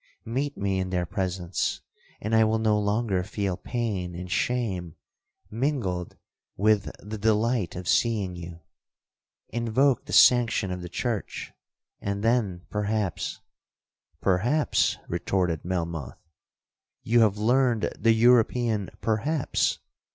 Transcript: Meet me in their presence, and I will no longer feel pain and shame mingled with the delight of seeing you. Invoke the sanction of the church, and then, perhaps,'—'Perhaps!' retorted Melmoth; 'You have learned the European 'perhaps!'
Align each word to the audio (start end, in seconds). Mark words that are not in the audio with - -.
Meet 0.25 0.57
me 0.57 0.79
in 0.79 0.89
their 0.89 1.05
presence, 1.05 1.81
and 2.19 2.33
I 2.33 2.43
will 2.43 2.57
no 2.57 2.79
longer 2.79 3.23
feel 3.23 3.55
pain 3.55 4.15
and 4.15 4.31
shame 4.31 4.95
mingled 5.51 6.17
with 6.57 6.89
the 6.97 7.19
delight 7.19 7.75
of 7.75 7.87
seeing 7.87 8.35
you. 8.35 8.61
Invoke 9.49 10.05
the 10.05 10.11
sanction 10.13 10.71
of 10.71 10.81
the 10.81 10.89
church, 10.89 11.51
and 12.01 12.23
then, 12.23 12.65
perhaps,'—'Perhaps!' 12.71 14.97
retorted 15.07 15.63
Melmoth; 15.63 16.17
'You 17.03 17.19
have 17.19 17.37
learned 17.37 17.93
the 17.95 18.11
European 18.13 18.89
'perhaps!' 19.01 19.81